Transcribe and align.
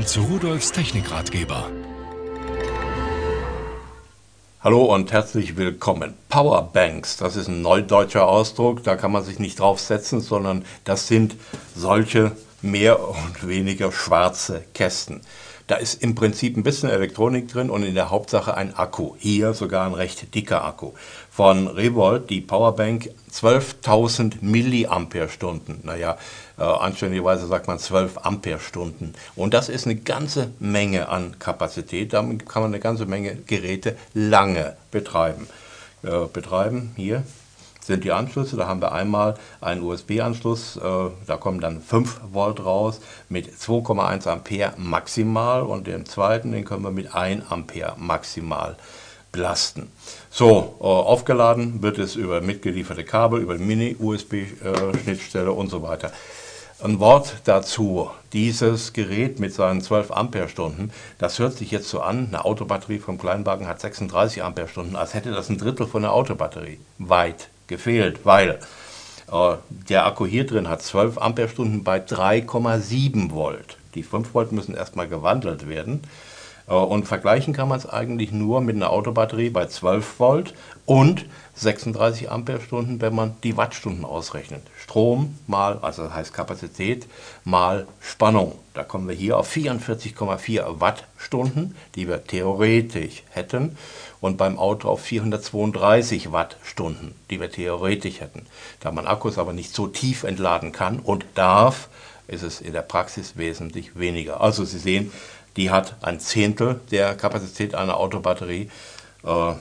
willkommen 0.00 0.06
zu 0.06 0.22
Rudolfs 0.22 0.72
Technikratgeber. 0.72 1.70
Hallo 4.62 4.94
und 4.94 5.12
herzlich 5.12 5.56
willkommen. 5.56 6.14
Powerbanks, 6.30 7.18
das 7.18 7.36
ist 7.36 7.48
ein 7.48 7.60
neudeutscher 7.60 8.26
Ausdruck, 8.26 8.82
da 8.82 8.96
kann 8.96 9.12
man 9.12 9.24
sich 9.24 9.38
nicht 9.38 9.58
draufsetzen, 9.58 10.20
sondern 10.20 10.64
das 10.84 11.06
sind 11.06 11.36
solche 11.74 12.32
mehr 12.62 13.08
und 13.08 13.46
weniger 13.46 13.92
schwarze 13.92 14.64
Kästen. 14.74 15.20
Da 15.70 15.76
ist 15.76 16.02
im 16.02 16.16
Prinzip 16.16 16.56
ein 16.56 16.64
bisschen 16.64 16.90
Elektronik 16.90 17.46
drin 17.46 17.70
und 17.70 17.84
in 17.84 17.94
der 17.94 18.10
Hauptsache 18.10 18.56
ein 18.56 18.74
Akku. 18.74 19.14
Hier 19.18 19.54
sogar 19.54 19.86
ein 19.86 19.94
recht 19.94 20.34
dicker 20.34 20.64
Akku. 20.64 20.94
Von 21.30 21.68
Revolt, 21.68 22.28
die 22.28 22.40
Powerbank, 22.40 23.10
12.000 23.32 24.38
Milliampere-Stunden. 24.40 25.78
Naja, 25.84 26.18
äh, 26.58 26.64
anständigerweise 26.64 27.46
sagt 27.46 27.68
man 27.68 27.78
12 27.78 28.18
Ampere-Stunden. 28.18 29.14
Und 29.36 29.54
das 29.54 29.68
ist 29.68 29.86
eine 29.86 29.94
ganze 29.94 30.50
Menge 30.58 31.08
an 31.08 31.38
Kapazität. 31.38 32.14
Damit 32.14 32.48
kann 32.48 32.62
man 32.62 32.72
eine 32.72 32.80
ganze 32.80 33.06
Menge 33.06 33.36
Geräte 33.36 33.96
lange 34.12 34.76
betreiben. 34.90 35.46
Äh, 36.02 36.26
betreiben 36.32 36.94
hier 36.96 37.22
sind 37.90 38.04
die 38.04 38.12
Anschlüsse. 38.12 38.56
Da 38.56 38.68
haben 38.68 38.80
wir 38.80 38.92
einmal 38.92 39.34
einen 39.60 39.82
USB-Anschluss, 39.82 40.76
äh, 40.76 40.80
da 41.26 41.36
kommen 41.36 41.60
dann 41.60 41.82
5 41.82 42.20
Volt 42.32 42.64
raus 42.64 43.00
mit 43.28 43.52
2,1 43.52 44.28
Ampere 44.28 44.72
maximal 44.76 45.62
und 45.62 45.86
den 45.86 46.06
zweiten, 46.06 46.52
den 46.52 46.64
können 46.64 46.84
wir 46.84 46.92
mit 46.92 47.14
1 47.14 47.50
Ampere 47.50 47.94
maximal 47.98 48.76
belasten. 49.32 49.90
So, 50.30 50.76
äh, 50.80 50.84
aufgeladen 50.84 51.82
wird 51.82 51.98
es 51.98 52.14
über 52.14 52.40
mitgelieferte 52.40 53.04
Kabel, 53.04 53.40
über 53.40 53.58
Mini-USB-Schnittstelle 53.58 55.52
und 55.52 55.68
so 55.68 55.82
weiter. 55.82 56.12
Ein 56.82 56.98
Wort 56.98 57.34
dazu. 57.44 58.10
Dieses 58.32 58.92
Gerät 58.92 59.40
mit 59.40 59.52
seinen 59.52 59.82
12 59.82 60.12
Ampere-Stunden, 60.12 60.92
das 61.18 61.38
hört 61.40 61.54
sich 61.54 61.72
jetzt 61.72 61.90
so 61.90 62.00
an, 62.00 62.28
eine 62.28 62.44
Autobatterie 62.44 63.00
vom 63.00 63.18
Kleinwagen 63.18 63.66
hat 63.66 63.80
36 63.80 64.42
Ampere-Stunden, 64.44 64.94
als 64.96 65.14
hätte 65.14 65.32
das 65.32 65.50
ein 65.50 65.58
Drittel 65.58 65.86
von 65.86 66.02
der 66.02 66.12
Autobatterie. 66.12 66.78
Weit 66.98 67.48
gefehlt, 67.70 68.26
weil 68.26 68.58
äh, 69.32 69.54
der 69.88 70.04
Akku 70.04 70.26
hier 70.26 70.44
drin 70.44 70.68
hat 70.68 70.82
12 70.82 71.16
Ampere-Stunden 71.16 71.82
bei 71.82 71.98
3,7 71.98 73.30
Volt. 73.30 73.78
Die 73.94 74.02
5 74.02 74.34
Volt 74.34 74.52
müssen 74.52 74.74
erstmal 74.74 75.08
gewandelt 75.08 75.66
werden. 75.66 76.02
Äh, 76.70 76.74
und 76.74 77.06
vergleichen 77.06 77.52
kann 77.52 77.68
man 77.68 77.78
es 77.78 77.88
eigentlich 77.88 78.32
nur 78.32 78.60
mit 78.62 78.76
einer 78.76 78.90
Autobatterie 78.90 79.50
bei 79.50 79.66
12 79.66 80.18
Volt 80.18 80.54
und 80.86 81.26
36 81.54 82.30
Ampere-Stunden, 82.30 83.02
wenn 83.02 83.14
man 83.14 83.36
die 83.42 83.56
Wattstunden 83.56 84.04
ausrechnet. 84.04 84.62
Strom 84.78 85.36
mal, 85.46 85.78
also 85.82 86.04
das 86.04 86.14
heißt 86.14 86.32
Kapazität, 86.32 87.06
mal 87.44 87.86
Spannung. 88.00 88.54
Da 88.72 88.82
kommen 88.82 89.08
wir 89.08 89.14
hier 89.14 89.36
auf 89.36 89.54
44,4 89.54 90.80
Wattstunden, 90.80 91.74
die 91.96 92.08
wir 92.08 92.24
theoretisch 92.24 93.24
hätten. 93.30 93.76
Und 94.20 94.36
beim 94.36 94.58
Auto 94.58 94.88
auf 94.88 95.00
432 95.02 96.32
Wattstunden, 96.32 97.14
die 97.30 97.40
wir 97.40 97.50
theoretisch 97.50 98.20
hätten. 98.20 98.46
Da 98.80 98.90
man 98.90 99.06
Akkus 99.06 99.38
aber 99.38 99.52
nicht 99.52 99.74
so 99.74 99.86
tief 99.86 100.24
entladen 100.24 100.72
kann 100.72 100.98
und 100.98 101.26
darf, 101.34 101.88
ist 102.30 102.42
es 102.42 102.60
in 102.60 102.72
der 102.72 102.82
Praxis 102.82 103.36
wesentlich 103.36 103.98
weniger. 103.98 104.40
Also 104.40 104.64
Sie 104.64 104.78
sehen, 104.78 105.10
die 105.56 105.70
hat 105.70 105.96
ein 106.02 106.20
Zehntel 106.20 106.80
der 106.90 107.14
Kapazität 107.14 107.74
einer 107.74 107.96
Autobatterie. 107.96 108.70
Äh, 109.24 109.52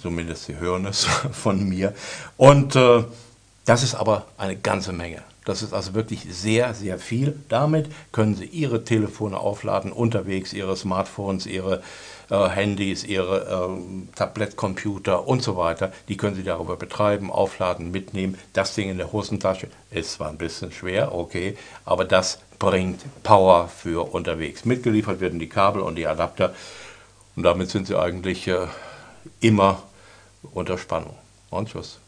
zumindest 0.00 0.44
Sie 0.44 0.56
hören 0.58 0.86
es 0.86 1.04
von 1.32 1.68
mir. 1.68 1.94
Und 2.36 2.76
äh, 2.76 3.04
das 3.64 3.82
ist 3.82 3.94
aber 3.94 4.26
eine 4.38 4.56
ganze 4.56 4.92
Menge. 4.92 5.22
Das 5.44 5.62
ist 5.62 5.72
also 5.72 5.94
wirklich 5.94 6.26
sehr, 6.30 6.72
sehr 6.72 6.98
viel. 6.98 7.36
Damit 7.48 7.90
können 8.12 8.36
Sie 8.36 8.44
Ihre 8.44 8.84
Telefone 8.84 9.38
aufladen, 9.38 9.90
unterwegs, 9.90 10.52
Ihre 10.52 10.76
Smartphones, 10.76 11.46
Ihre 11.46 11.82
äh, 12.30 12.48
Handys, 12.48 13.02
Ihre 13.02 13.70
äh, 13.70 14.16
Tablettcomputer 14.16 15.26
und 15.26 15.42
so 15.42 15.56
weiter. 15.56 15.92
Die 16.08 16.16
können 16.16 16.36
Sie 16.36 16.44
darüber 16.44 16.76
betreiben, 16.76 17.32
aufladen, 17.32 17.90
mitnehmen. 17.90 18.38
Das 18.52 18.74
Ding 18.74 18.88
in 18.88 18.98
der 18.98 19.12
Hosentasche 19.12 19.68
ist 19.90 20.12
zwar 20.12 20.28
ein 20.28 20.38
bisschen 20.38 20.70
schwer, 20.70 21.12
okay, 21.12 21.56
aber 21.84 22.04
das 22.04 22.38
bringt 22.62 23.00
Power 23.24 23.66
für 23.66 24.14
unterwegs. 24.14 24.64
Mitgeliefert 24.64 25.18
werden 25.18 25.40
die 25.40 25.48
Kabel 25.48 25.82
und 25.82 25.96
die 25.96 26.06
Adapter 26.06 26.54
und 27.34 27.42
damit 27.42 27.70
sind 27.70 27.88
Sie 27.88 27.98
eigentlich 27.98 28.46
äh, 28.46 28.68
immer 29.40 29.82
unter 30.54 30.78
Spannung. 30.78 31.16
Und 31.50 31.70
tschüss. 31.70 32.01